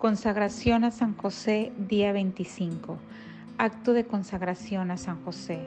Consagración 0.00 0.84
a 0.84 0.92
San 0.92 1.14
José, 1.14 1.72
día 1.76 2.10
25. 2.10 2.96
Acto 3.58 3.92
de 3.92 4.06
consagración 4.06 4.90
a 4.90 4.96
San 4.96 5.22
José. 5.26 5.60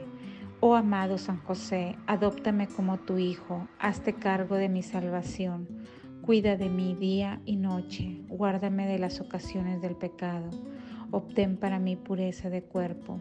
Oh 0.58 0.74
amado 0.74 1.18
San 1.18 1.38
José, 1.38 1.94
adóptame 2.08 2.66
como 2.66 2.98
tu 2.98 3.16
Hijo, 3.18 3.68
hazte 3.78 4.12
cargo 4.12 4.56
de 4.56 4.68
mi 4.68 4.82
salvación, 4.82 5.68
cuida 6.20 6.56
de 6.56 6.68
mí 6.68 6.96
día 6.96 7.40
y 7.44 7.54
noche, 7.54 8.22
guárdame 8.26 8.88
de 8.88 8.98
las 8.98 9.20
ocasiones 9.20 9.80
del 9.80 9.94
pecado, 9.94 10.50
obtén 11.12 11.56
para 11.56 11.78
mí 11.78 11.94
pureza 11.94 12.50
de 12.50 12.64
cuerpo. 12.64 13.20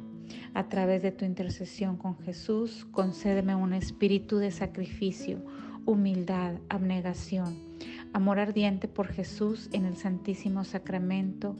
A 0.55 0.68
través 0.68 1.04
de 1.04 1.11
tu 1.11 1.25
intercesión 1.25 1.95
con 1.95 2.18
Jesús, 2.21 2.88
concédeme 2.89 3.54
un 3.54 3.73
espíritu 3.73 4.39
de 4.39 4.50
sacrificio, 4.50 5.45
humildad, 5.86 6.55
abnegación 6.70 7.71
amor 8.14 8.39
ardiente 8.39 8.88
por 8.88 9.07
Jesús 9.07 9.70
en 9.73 9.86
el 9.86 9.98
Santísimo 9.98 10.64
Sacramento 10.64 11.55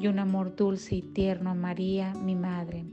y 0.00 0.08
un 0.08 0.18
amor 0.18 0.56
dulce 0.56 0.96
y 0.96 1.02
tierno 1.02 1.50
a 1.50 1.54
María, 1.54 2.14
mi 2.14 2.34
Madre. 2.34 2.84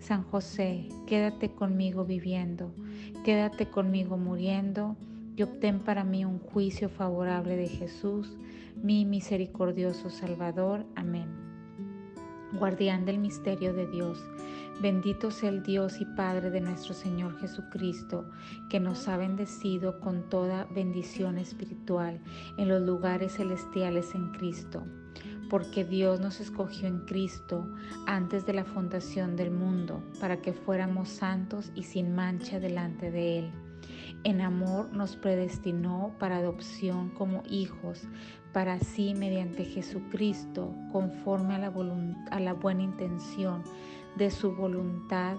San 0.00 0.24
José, 0.24 0.88
quédate 1.06 1.50
conmigo 1.50 2.04
viviendo, 2.04 2.72
quédate 3.24 3.66
conmigo 3.66 4.16
muriendo 4.16 4.96
y 5.36 5.42
obtén 5.42 5.80
para 5.80 6.04
mí 6.04 6.24
un 6.24 6.38
juicio 6.40 6.88
favorable 6.88 7.56
de 7.56 7.68
Jesús, 7.68 8.36
mi 8.76 9.04
misericordioso 9.04 10.10
Salvador. 10.10 10.84
Amén. 10.96 11.37
Guardián 12.52 13.04
del 13.04 13.18
misterio 13.18 13.72
de 13.72 13.86
Dios, 13.86 14.24
Bendito 14.80 15.32
sea 15.32 15.48
el 15.48 15.64
Dios 15.64 16.00
y 16.00 16.04
Padre 16.04 16.50
de 16.50 16.60
nuestro 16.60 16.94
Señor 16.94 17.36
Jesucristo, 17.40 18.30
que 18.68 18.78
nos 18.78 19.08
ha 19.08 19.16
bendecido 19.16 19.98
con 19.98 20.28
toda 20.28 20.66
bendición 20.66 21.36
espiritual 21.36 22.20
en 22.56 22.68
los 22.68 22.82
lugares 22.82 23.34
celestiales 23.34 24.14
en 24.14 24.30
Cristo. 24.30 24.84
Porque 25.50 25.84
Dios 25.84 26.20
nos 26.20 26.38
escogió 26.38 26.86
en 26.86 27.00
Cristo 27.06 27.68
antes 28.06 28.46
de 28.46 28.52
la 28.52 28.64
fundación 28.64 29.34
del 29.34 29.50
mundo, 29.50 30.00
para 30.20 30.40
que 30.42 30.52
fuéramos 30.52 31.08
santos 31.08 31.72
y 31.74 31.82
sin 31.82 32.14
mancha 32.14 32.60
delante 32.60 33.10
de 33.10 33.38
Él. 33.40 33.67
En 34.24 34.40
amor 34.40 34.90
nos 34.92 35.16
predestinó 35.16 36.12
para 36.18 36.38
adopción 36.38 37.10
como 37.10 37.42
hijos, 37.48 38.02
para 38.52 38.74
así 38.74 39.14
mediante 39.14 39.64
Jesucristo, 39.64 40.74
conforme 40.90 41.54
a 41.54 41.58
la, 42.40 42.52
buena 42.52 42.82
intención 42.82 43.62
de 44.16 44.30
su 44.30 44.54
voluntad 44.54 45.36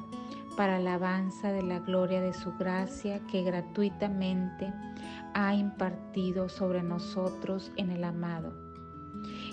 para 0.55 0.77
alabanza 0.77 1.51
de 1.51 1.63
la 1.63 1.79
gloria 1.79 2.21
de 2.21 2.33
su 2.33 2.51
gracia 2.57 3.19
que 3.27 3.43
gratuitamente 3.43 4.73
ha 5.33 5.53
impartido 5.53 6.49
sobre 6.49 6.83
nosotros 6.83 7.71
en 7.77 7.91
el 7.91 8.03
amado. 8.03 8.53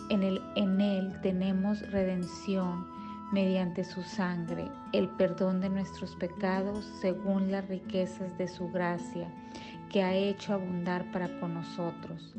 En, 0.09 0.23
en 0.55 0.81
Él 0.81 1.20
tenemos 1.23 1.81
redención 1.91 2.87
mediante 3.32 3.84
su 3.84 4.02
sangre, 4.02 4.70
el 4.92 5.08
perdón 5.08 5.60
de 5.60 5.69
nuestros 5.69 6.16
pecados 6.16 6.84
según 7.00 7.50
las 7.50 7.68
riquezas 7.68 8.36
de 8.38 8.48
su 8.48 8.68
gracia 8.70 9.28
que 9.91 10.02
ha 10.02 10.14
hecho 10.14 10.55
abundar 10.55 11.10
para 11.12 11.41
con 11.41 11.55
nosotros. 11.55 12.34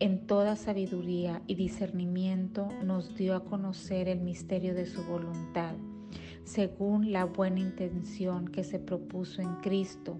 En 0.00 0.26
toda 0.26 0.56
sabiduría 0.56 1.42
y 1.46 1.54
discernimiento 1.54 2.68
nos 2.82 3.14
dio 3.16 3.36
a 3.36 3.44
conocer 3.44 4.08
el 4.08 4.20
misterio 4.20 4.74
de 4.74 4.86
su 4.86 5.04
voluntad 5.04 5.74
según 6.44 7.10
la 7.10 7.24
buena 7.24 7.60
intención 7.60 8.48
que 8.48 8.64
se 8.64 8.78
propuso 8.78 9.40
en 9.40 9.56
Cristo, 9.56 10.18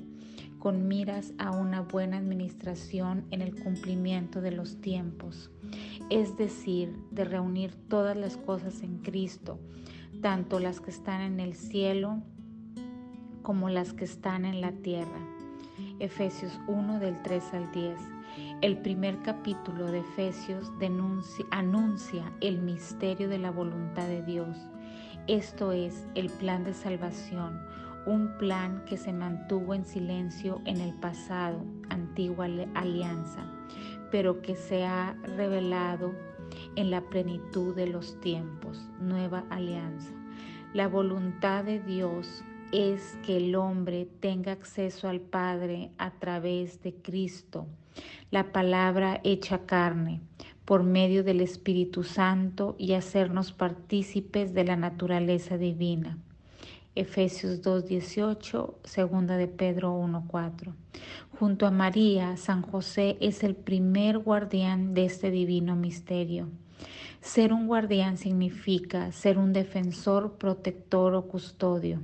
con 0.58 0.89
miras 0.89 1.34
a 1.39 1.50
una 1.50 1.83
buena 1.83 2.16
administración 2.16 3.27
en 3.30 3.42
el 3.42 3.55
cumplimiento 3.55 4.41
de 4.41 4.50
los 4.50 4.80
tiempos, 4.80 5.50
es 6.08 6.36
decir, 6.36 6.96
de 7.11 7.24
reunir 7.24 7.74
todas 7.89 8.16
las 8.16 8.39
cosas 8.39 8.83
en 8.83 8.98
Cristo, 8.98 9.58
tanto 10.25 10.58
las 10.58 10.80
que 10.80 10.91
están 10.91 11.20
en 11.20 11.39
el 11.39 11.53
cielo 11.53 12.22
como 13.42 13.69
las 13.69 13.92
que 13.92 14.06
están 14.06 14.47
en 14.47 14.62
la 14.62 14.72
tierra. 14.72 15.20
Efesios 15.98 16.58
1 16.67 16.98
del 16.98 17.20
3 17.20 17.45
al 17.52 17.70
10. 17.73 17.98
El 18.62 18.79
primer 18.79 19.20
capítulo 19.20 19.92
de 19.92 19.98
Efesios 19.98 20.73
denuncia, 20.79 21.45
anuncia 21.51 22.33
el 22.40 22.62
misterio 22.62 23.29
de 23.29 23.36
la 23.36 23.51
voluntad 23.51 24.07
de 24.07 24.23
Dios 24.23 24.57
esto 25.27 25.73
es 25.73 26.07
el 26.14 26.29
plan 26.29 26.64
de 26.64 26.74
salvación, 26.74 27.58
un 28.05 28.36
plan 28.36 28.85
que 28.85 28.98
se 28.98 29.11
mantuvo 29.11 29.73
en 29.73 29.86
silencio 29.86 30.61
en 30.67 30.83
el 30.83 30.92
pasado, 30.92 31.64
antigua 31.89 32.46
alianza, 32.74 33.42
pero 34.11 34.42
que 34.42 34.55
se 34.55 34.85
ha 34.85 35.17
revelado 35.36 36.12
en 36.77 36.90
la 36.90 37.02
plenitud 37.02 37.74
de 37.74 37.86
los 37.86 38.20
tiempos, 38.20 38.89
nueva 39.01 39.45
alianza. 39.51 40.12
La 40.73 40.89
voluntad 40.89 41.64
de 41.64 41.80
Dios 41.80 42.45
es 42.73 43.17
que 43.24 43.36
el 43.36 43.55
hombre 43.55 44.08
tenga 44.20 44.52
acceso 44.52 45.08
al 45.08 45.20
Padre 45.20 45.90
a 45.98 46.11
través 46.12 46.83
de 46.83 46.95
Cristo, 46.95 47.67
la 48.30 48.52
palabra 48.52 49.20
hecha 49.23 49.67
carne, 49.67 50.20
por 50.64 50.83
medio 50.83 51.23
del 51.23 51.40
Espíritu 51.40 52.02
Santo 52.02 52.74
y 52.79 52.95
hacernos 52.95 53.52
partícipes 53.52 54.55
de 54.55 54.64
la 54.64 54.77
naturaleza 54.77 55.58
divina. 55.58 56.18
Efesios 56.96 57.60
2.18, 57.60 58.74
segunda 58.84 59.36
de 59.36 59.48
Pedro 59.48 59.98
1.4. 59.98 60.72
Junto 61.40 61.66
a 61.66 61.72
María, 61.72 62.36
San 62.36 62.62
José 62.62 63.16
es 63.20 63.42
el 63.42 63.56
primer 63.56 64.18
guardián 64.18 64.94
de 64.94 65.06
este 65.06 65.32
divino 65.32 65.74
misterio. 65.74 66.50
Ser 67.20 67.52
un 67.52 67.66
guardián 67.66 68.16
significa 68.16 69.10
ser 69.10 69.38
un 69.38 69.52
defensor, 69.52 70.38
protector 70.38 71.14
o 71.14 71.27
custodio. 71.27 72.00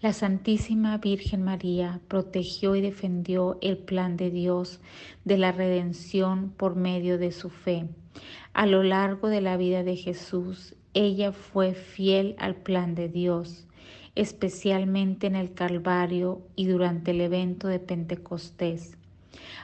La 0.00 0.12
Santísima 0.12 0.98
Virgen 0.98 1.42
María 1.42 2.00
protegió 2.06 2.76
y 2.76 2.82
defendió 2.82 3.58
el 3.62 3.78
plan 3.78 4.16
de 4.16 4.30
Dios 4.30 4.80
de 5.24 5.38
la 5.38 5.50
redención 5.50 6.50
por 6.56 6.76
medio 6.76 7.18
de 7.18 7.32
su 7.32 7.50
fe. 7.50 7.88
A 8.52 8.66
lo 8.66 8.84
largo 8.84 9.28
de 9.28 9.40
la 9.40 9.56
vida 9.56 9.82
de 9.82 9.96
Jesús, 9.96 10.76
ella 10.94 11.32
fue 11.32 11.74
fiel 11.74 12.36
al 12.38 12.54
plan 12.54 12.94
de 12.94 13.08
Dios, 13.08 13.66
especialmente 14.14 15.26
en 15.26 15.34
el 15.34 15.52
Calvario 15.52 16.42
y 16.54 16.66
durante 16.66 17.10
el 17.10 17.20
evento 17.20 17.66
de 17.66 17.80
Pentecostés. 17.80 18.96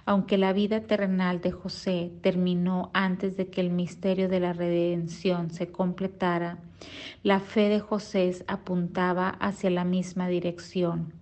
Aunque 0.05 0.39
la 0.39 0.53
vida 0.53 0.81
terrenal 0.81 1.41
de 1.41 1.53
José 1.53 2.11
terminó 2.21 2.91
antes 2.93 3.37
de 3.37 3.47
que 3.47 3.61
el 3.61 3.71
misterio 3.71 4.29
de 4.29 4.41
la 4.41 4.53
redención 4.53 5.51
se 5.51 5.71
completara, 5.71 6.59
la 7.23 7.39
fe 7.39 7.69
de 7.69 7.79
José 7.79 8.45
apuntaba 8.49 9.29
hacia 9.29 9.71
la 9.71 9.85
misma 9.85 10.29
dirección. 10.29 11.13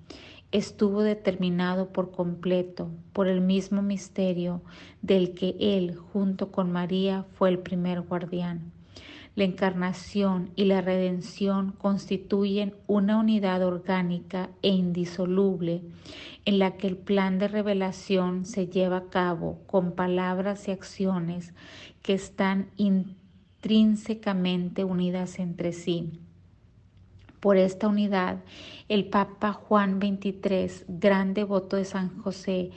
Estuvo 0.52 1.02
determinado 1.02 1.92
por 1.92 2.10
completo 2.10 2.88
por 3.12 3.28
el 3.28 3.42
mismo 3.42 3.82
misterio 3.82 4.62
del 5.02 5.34
que 5.34 5.54
él, 5.60 5.94
junto 5.96 6.50
con 6.50 6.72
María, 6.72 7.26
fue 7.34 7.50
el 7.50 7.58
primer 7.58 8.00
guardián. 8.00 8.72
La 9.38 9.44
encarnación 9.44 10.50
y 10.56 10.64
la 10.64 10.80
redención 10.80 11.70
constituyen 11.70 12.74
una 12.88 13.20
unidad 13.20 13.62
orgánica 13.62 14.50
e 14.62 14.70
indisoluble 14.70 15.82
en 16.44 16.58
la 16.58 16.76
que 16.76 16.88
el 16.88 16.96
plan 16.96 17.38
de 17.38 17.46
revelación 17.46 18.46
se 18.46 18.66
lleva 18.66 18.96
a 18.96 19.10
cabo 19.10 19.60
con 19.68 19.92
palabras 19.92 20.66
y 20.66 20.72
acciones 20.72 21.54
que 22.02 22.14
están 22.14 22.70
intrínsecamente 22.78 24.82
unidas 24.82 25.38
entre 25.38 25.72
sí. 25.72 26.18
Por 27.38 27.58
esta 27.58 27.86
unidad, 27.86 28.42
el 28.88 29.04
Papa 29.04 29.52
Juan 29.52 30.00
XXIII, 30.00 30.84
gran 30.88 31.32
devoto 31.32 31.76
de 31.76 31.84
San 31.84 32.20
José, 32.22 32.72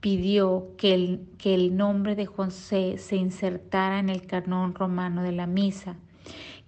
pidió 0.00 0.68
que 0.78 0.94
el, 0.94 1.76
nombre 1.76 2.16
de 2.16 2.24
José 2.24 2.96
se 2.96 3.16
insertara 3.16 3.98
en 3.98 4.08
el 4.08 4.26
canón 4.26 4.74
romano 4.74 5.22
de 5.22 5.32
la 5.32 5.46
misa 5.46 5.96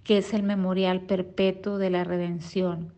que 0.09 0.17
es 0.17 0.33
el 0.33 0.41
memorial 0.41 1.01
perpetuo 1.01 1.77
de 1.77 1.91
la 1.91 2.03
redención, 2.03 2.91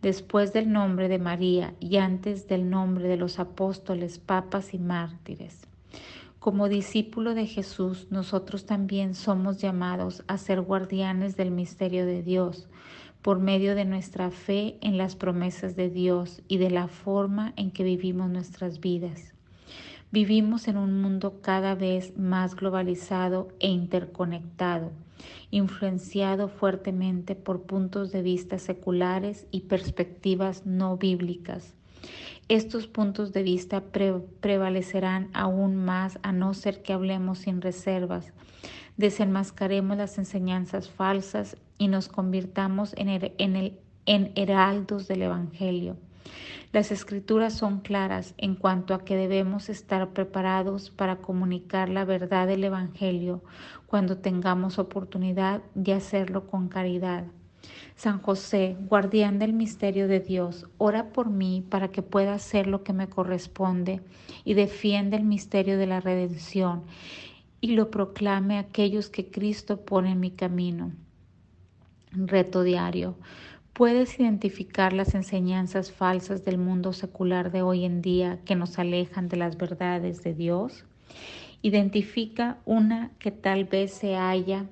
después 0.00 0.54
del 0.54 0.72
nombre 0.72 1.08
de 1.08 1.18
María 1.18 1.74
y 1.78 1.98
antes 1.98 2.48
del 2.48 2.70
nombre 2.70 3.06
de 3.06 3.18
los 3.18 3.38
apóstoles, 3.38 4.18
papas 4.18 4.72
y 4.72 4.78
mártires. 4.78 5.68
Como 6.38 6.70
discípulo 6.70 7.34
de 7.34 7.44
Jesús, 7.46 8.06
nosotros 8.08 8.64
también 8.64 9.14
somos 9.14 9.58
llamados 9.58 10.24
a 10.26 10.38
ser 10.38 10.62
guardianes 10.62 11.36
del 11.36 11.50
misterio 11.50 12.06
de 12.06 12.22
Dios 12.22 12.66
por 13.20 13.40
medio 13.40 13.74
de 13.74 13.84
nuestra 13.84 14.30
fe 14.30 14.78
en 14.80 14.96
las 14.96 15.16
promesas 15.16 15.76
de 15.76 15.90
Dios 15.90 16.40
y 16.48 16.56
de 16.56 16.70
la 16.70 16.88
forma 16.88 17.52
en 17.56 17.72
que 17.72 17.84
vivimos 17.84 18.30
nuestras 18.30 18.80
vidas. 18.80 19.33
Vivimos 20.14 20.68
en 20.68 20.76
un 20.76 21.02
mundo 21.02 21.40
cada 21.42 21.74
vez 21.74 22.16
más 22.16 22.54
globalizado 22.54 23.48
e 23.58 23.66
interconectado, 23.66 24.92
influenciado 25.50 26.46
fuertemente 26.46 27.34
por 27.34 27.62
puntos 27.62 28.12
de 28.12 28.22
vista 28.22 28.60
seculares 28.60 29.48
y 29.50 29.62
perspectivas 29.62 30.66
no 30.66 30.96
bíblicas. 30.96 31.74
Estos 32.46 32.86
puntos 32.86 33.32
de 33.32 33.42
vista 33.42 33.82
prevalecerán 34.40 35.30
aún 35.32 35.74
más 35.74 36.20
a 36.22 36.30
no 36.30 36.54
ser 36.54 36.84
que 36.84 36.92
hablemos 36.92 37.38
sin 37.38 37.60
reservas 37.60 38.32
desenmascaremos 38.96 39.96
las 39.96 40.18
enseñanzas 40.18 40.88
falsas 40.88 41.56
y 41.78 41.88
nos 41.88 42.08
convirtamos 42.08 42.94
en, 42.96 43.80
heraldos 44.06 45.08
del 45.08 45.22
Evangelio. 45.22 45.96
Las 46.72 46.90
escrituras 46.90 47.54
son 47.54 47.80
claras 47.80 48.34
en 48.36 48.56
cuanto 48.56 48.94
a 48.94 49.04
que 49.04 49.16
debemos 49.16 49.68
estar 49.68 50.10
preparados 50.10 50.90
para 50.90 51.16
comunicar 51.16 51.88
la 51.88 52.04
verdad 52.04 52.46
del 52.46 52.64
Evangelio 52.64 53.42
cuando 53.86 54.18
tengamos 54.18 54.78
oportunidad 54.78 55.62
de 55.74 55.92
hacerlo 55.92 56.46
con 56.46 56.68
caridad. 56.68 57.24
San 57.96 58.20
José, 58.20 58.76
guardián 58.88 59.38
del 59.38 59.52
misterio 59.52 60.08
de 60.08 60.20
Dios, 60.20 60.66
ora 60.78 61.12
por 61.12 61.30
mí 61.30 61.64
para 61.68 61.88
que 61.88 62.02
pueda 62.02 62.34
hacer 62.34 62.66
lo 62.66 62.82
que 62.82 62.92
me 62.92 63.08
corresponde 63.08 64.00
y 64.44 64.54
defienda 64.54 65.16
el 65.16 65.24
misterio 65.24 65.78
de 65.78 65.86
la 65.86 66.00
redención 66.00 66.82
y 67.60 67.68
lo 67.68 67.90
proclame 67.90 68.56
a 68.56 68.60
aquellos 68.60 69.08
que 69.08 69.30
Cristo 69.30 69.84
pone 69.84 70.10
en 70.10 70.20
mi 70.20 70.30
camino. 70.30 70.92
Reto 72.10 72.62
diario. 72.62 73.16
¿Puedes 73.74 74.20
identificar 74.20 74.92
las 74.92 75.16
enseñanzas 75.16 75.90
falsas 75.90 76.44
del 76.44 76.58
mundo 76.58 76.92
secular 76.92 77.50
de 77.50 77.62
hoy 77.62 77.84
en 77.84 78.02
día 78.02 78.38
que 78.44 78.54
nos 78.54 78.78
alejan 78.78 79.28
de 79.28 79.36
las 79.36 79.56
verdades 79.56 80.22
de 80.22 80.32
Dios? 80.32 80.84
Identifica 81.60 82.58
una 82.66 83.10
que 83.18 83.32
tal 83.32 83.64
vez 83.64 83.92
se 83.92 84.14
haya 84.14 84.66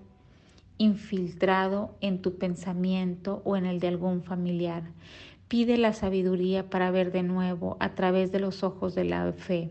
infiltrado 0.78 1.96
en 2.00 2.22
tu 2.22 2.38
pensamiento 2.38 3.42
o 3.44 3.56
en 3.56 3.66
el 3.66 3.80
de 3.80 3.88
algún 3.88 4.22
familiar. 4.22 4.84
Pide 5.52 5.76
la 5.76 5.92
sabiduría 5.92 6.70
para 6.70 6.90
ver 6.90 7.12
de 7.12 7.22
nuevo 7.22 7.76
a 7.78 7.94
través 7.94 8.32
de 8.32 8.40
los 8.40 8.62
ojos 8.62 8.94
de 8.94 9.04
la 9.04 9.30
fe. 9.34 9.68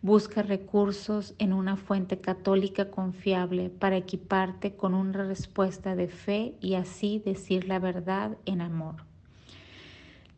Busca 0.00 0.40
recursos 0.44 1.34
en 1.40 1.52
una 1.52 1.76
fuente 1.76 2.20
católica 2.20 2.92
confiable 2.92 3.68
para 3.68 3.96
equiparte 3.96 4.76
con 4.76 4.94
una 4.94 5.24
respuesta 5.24 5.96
de 5.96 6.06
fe 6.06 6.54
y 6.60 6.74
así 6.74 7.20
decir 7.26 7.66
la 7.66 7.80
verdad 7.80 8.38
en 8.46 8.60
amor. 8.60 9.02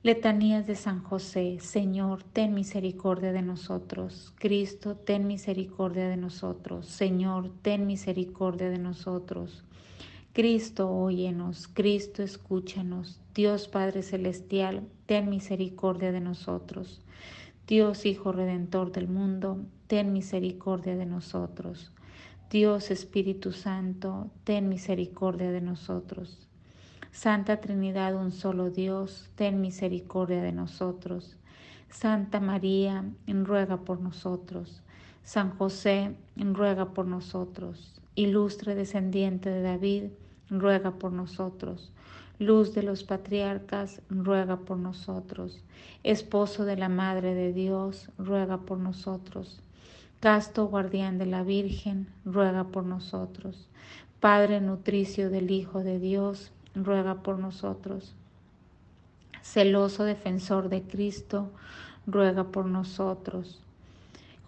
Letanías 0.03 0.67
de 0.67 0.75
San 0.75 1.03
José, 1.03 1.59
Señor, 1.61 2.23
ten 2.23 2.55
misericordia 2.55 3.31
de 3.31 3.43
nosotros. 3.43 4.33
Cristo, 4.39 4.97
ten 4.97 5.27
misericordia 5.27 6.09
de 6.09 6.17
nosotros. 6.17 6.87
Señor, 6.87 7.51
ten 7.61 7.87
misericordia 7.87 8.71
de 8.71 8.79
nosotros. 8.79 9.65
Cristo, 10.39 10.89
óyenos, 10.89 11.67
Cristo, 11.67 12.23
escúchanos. 12.23 13.21
Dios 13.35 13.67
Padre 13.67 14.05
Celestial, 14.05 14.87
ten 15.07 15.29
misericordia 15.29 16.13
de 16.13 16.21
nosotros. 16.21 17.01
Dios 17.67 18.07
Hijo 18.07 18.31
Redentor 18.31 18.93
del 18.93 19.09
mundo, 19.09 19.59
ten 19.89 20.13
misericordia 20.13 20.95
de 20.95 21.07
nosotros. 21.07 21.91
Dios 22.51 22.93
Espíritu 22.93 23.51
Santo, 23.51 24.31
ten 24.45 24.69
misericordia 24.69 25.51
de 25.51 25.61
nosotros. 25.61 26.47
Santa 27.11 27.61
Trinidad, 27.61 28.15
un 28.15 28.31
solo 28.31 28.71
Dios, 28.71 29.31
ten 29.35 29.61
misericordia 29.61 30.41
de 30.41 30.53
nosotros. 30.53 31.37
Santa 31.91 32.39
María, 32.39 33.05
ruega 33.27 33.79
por 33.79 33.99
nosotros. 34.01 34.85
San 35.25 35.51
José, 35.59 36.15
ruega 36.37 36.95
por 36.95 37.09
nosotros. 37.09 38.01
Ilustre 38.15 38.77
descendiente 38.77 39.51
de 39.51 39.63
David, 39.63 40.05
ruega 40.51 40.93
por 40.93 41.13
nosotros. 41.13 41.91
Luz 42.39 42.75
de 42.75 42.83
los 42.83 43.03
patriarcas, 43.03 44.01
ruega 44.09 44.59
por 44.59 44.79
nosotros. 44.79 45.61
Esposo 46.05 46.65
de 46.65 46.77
la 46.77 46.89
Madre 46.89 47.35
de 47.35 47.53
Dios, 47.53 48.11
ruega 48.17 48.59
por 48.59 48.79
nosotros. 48.79 49.61
Casto 50.21 50.67
guardián 50.67 51.19
de 51.19 51.27
la 51.27 51.43
Virgen, 51.43 52.09
ruega 52.25 52.65
por 52.65 52.85
nosotros. 52.85 53.69
Padre 54.21 54.61
nutricio 54.61 55.31
del 55.31 55.51
Hijo 55.51 55.85
de 55.85 55.99
Dios, 55.99 56.53
ruega 56.75 57.23
por 57.23 57.39
nosotros. 57.39 58.15
Celoso 59.43 60.05
defensor 60.05 60.69
de 60.69 60.83
Cristo, 60.83 61.51
ruega 62.07 62.45
por 62.45 62.67
nosotros. 62.67 63.61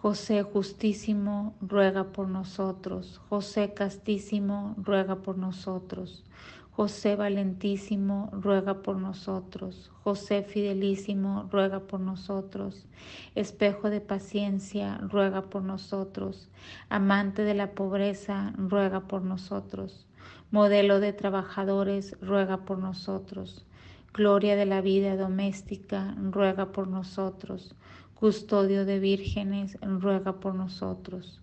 José 0.02 0.43
justísimo, 0.43 1.55
ruega 1.61 2.05
por 2.05 2.26
nosotros. 2.26 3.20
José 3.29 3.75
castísimo, 3.75 4.75
ruega 4.79 5.17
por 5.17 5.37
nosotros. 5.37 6.25
José 6.70 7.17
valentísimo, 7.17 8.31
ruega 8.32 8.81
por 8.81 8.97
nosotros. 8.97 9.93
José 10.02 10.43
fidelísimo, 10.43 11.47
ruega 11.52 11.81
por 11.81 12.00
nosotros. 12.00 12.87
Espejo 13.35 13.91
de 13.91 14.00
paciencia, 14.00 14.97
ruega 15.02 15.50
por 15.50 15.64
nosotros. 15.64 16.49
Amante 16.88 17.43
de 17.43 17.52
la 17.52 17.73
pobreza, 17.73 18.55
ruega 18.56 19.00
por 19.00 19.20
nosotros. 19.20 20.06
Modelo 20.50 21.00
de 21.00 21.12
trabajadores, 21.12 22.17
ruega 22.23 22.64
por 22.64 22.79
nosotros. 22.79 23.67
Gloria 24.14 24.56
de 24.56 24.64
la 24.64 24.81
vida 24.81 25.14
doméstica, 25.14 26.17
ruega 26.19 26.73
por 26.73 26.88
nosotros 26.88 27.76
custodio 28.21 28.85
de 28.85 28.99
vírgenes, 28.99 29.79
ruega 29.81 30.41
por 30.41 30.55
nosotros. 30.55 31.41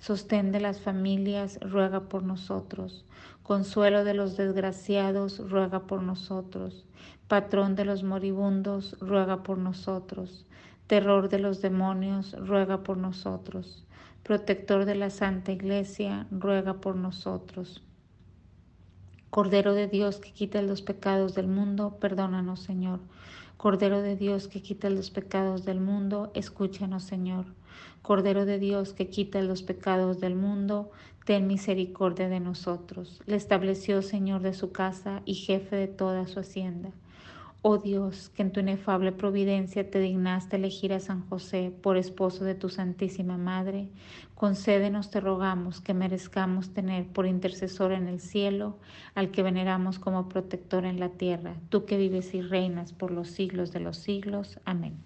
Sostén 0.00 0.50
de 0.50 0.58
las 0.58 0.80
familias, 0.80 1.60
ruega 1.60 2.08
por 2.08 2.24
nosotros. 2.24 3.04
Consuelo 3.44 4.02
de 4.02 4.14
los 4.14 4.36
desgraciados, 4.36 5.38
ruega 5.48 5.86
por 5.86 6.02
nosotros. 6.02 6.84
Patrón 7.28 7.76
de 7.76 7.84
los 7.84 8.02
moribundos, 8.02 8.96
ruega 8.98 9.44
por 9.44 9.58
nosotros. 9.58 10.44
Terror 10.88 11.28
de 11.28 11.38
los 11.38 11.62
demonios, 11.62 12.32
ruega 12.32 12.82
por 12.82 12.96
nosotros. 12.96 13.84
Protector 14.24 14.84
de 14.84 14.96
la 14.96 15.10
Santa 15.10 15.52
Iglesia, 15.52 16.26
ruega 16.32 16.80
por 16.80 16.96
nosotros. 16.96 17.84
Cordero 19.30 19.74
de 19.74 19.86
Dios 19.86 20.18
que 20.18 20.32
quita 20.32 20.60
los 20.60 20.82
pecados 20.82 21.36
del 21.36 21.46
mundo, 21.46 21.98
perdónanos, 22.00 22.58
Señor. 22.58 22.98
Cordero 23.56 24.02
de 24.02 24.16
Dios 24.16 24.48
que 24.48 24.60
quita 24.60 24.90
los 24.90 25.10
pecados 25.10 25.64
del 25.64 25.80
mundo, 25.80 26.30
escúchanos, 26.34 27.04
Señor. 27.04 27.46
Cordero 28.02 28.44
de 28.44 28.58
Dios 28.58 28.92
que 28.92 29.08
quita 29.08 29.40
los 29.40 29.62
pecados 29.62 30.20
del 30.20 30.36
mundo, 30.36 30.90
ten 31.24 31.46
misericordia 31.46 32.28
de 32.28 32.38
nosotros. 32.38 33.22
Le 33.26 33.36
estableció 33.36 34.02
Señor 34.02 34.42
de 34.42 34.52
su 34.52 34.72
casa 34.72 35.22
y 35.24 35.34
jefe 35.34 35.74
de 35.74 35.88
toda 35.88 36.26
su 36.26 36.38
hacienda. 36.38 36.90
Oh 37.68 37.78
Dios, 37.78 38.28
que 38.28 38.42
en 38.42 38.52
tu 38.52 38.60
inefable 38.60 39.10
providencia 39.10 39.90
te 39.90 39.98
dignaste 39.98 40.54
elegir 40.54 40.92
a 40.92 41.00
San 41.00 41.28
José 41.28 41.72
por 41.82 41.96
esposo 41.96 42.44
de 42.44 42.54
tu 42.54 42.68
Santísima 42.68 43.38
Madre, 43.38 43.90
concédenos, 44.36 45.10
te 45.10 45.18
rogamos, 45.20 45.80
que 45.80 45.92
merezcamos 45.92 46.72
tener 46.72 47.08
por 47.08 47.26
intercesor 47.26 47.90
en 47.90 48.06
el 48.06 48.20
cielo 48.20 48.78
al 49.16 49.32
que 49.32 49.42
veneramos 49.42 49.98
como 49.98 50.28
protector 50.28 50.84
en 50.84 51.00
la 51.00 51.08
tierra, 51.08 51.56
tú 51.68 51.86
que 51.86 51.96
vives 51.96 52.34
y 52.34 52.40
reinas 52.40 52.92
por 52.92 53.10
los 53.10 53.30
siglos 53.30 53.72
de 53.72 53.80
los 53.80 53.96
siglos. 53.96 54.60
Amén. 54.64 55.05